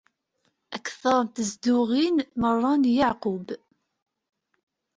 [0.75, 3.47] Akter n tnezduɣin mera n Yeɛqub.